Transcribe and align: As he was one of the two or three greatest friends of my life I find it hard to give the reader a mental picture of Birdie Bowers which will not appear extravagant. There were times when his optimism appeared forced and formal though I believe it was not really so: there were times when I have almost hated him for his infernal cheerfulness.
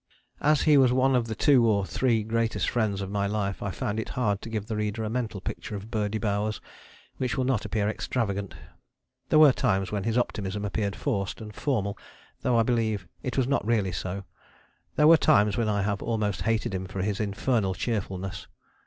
As 0.41 0.63
he 0.63 0.79
was 0.79 0.91
one 0.91 1.15
of 1.15 1.27
the 1.27 1.35
two 1.35 1.63
or 1.63 1.85
three 1.85 2.23
greatest 2.23 2.67
friends 2.67 3.01
of 3.01 3.11
my 3.11 3.27
life 3.27 3.61
I 3.61 3.69
find 3.69 3.99
it 3.99 4.09
hard 4.17 4.41
to 4.41 4.49
give 4.49 4.65
the 4.65 4.75
reader 4.75 5.03
a 5.03 5.11
mental 5.11 5.39
picture 5.39 5.75
of 5.75 5.91
Birdie 5.91 6.17
Bowers 6.17 6.59
which 7.17 7.37
will 7.37 7.43
not 7.43 7.65
appear 7.65 7.87
extravagant. 7.87 8.55
There 9.29 9.37
were 9.37 9.51
times 9.51 9.91
when 9.91 10.03
his 10.03 10.17
optimism 10.17 10.65
appeared 10.65 10.95
forced 10.95 11.39
and 11.39 11.53
formal 11.53 11.99
though 12.41 12.57
I 12.57 12.63
believe 12.63 13.07
it 13.21 13.37
was 13.37 13.47
not 13.47 13.63
really 13.63 13.91
so: 13.91 14.23
there 14.95 15.05
were 15.05 15.17
times 15.17 15.55
when 15.55 15.69
I 15.69 15.83
have 15.83 16.01
almost 16.01 16.41
hated 16.41 16.73
him 16.73 16.87
for 16.87 17.03
his 17.03 17.19
infernal 17.19 17.75
cheerfulness. 17.75 18.47